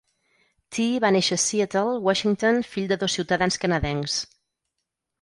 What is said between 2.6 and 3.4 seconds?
fill de dos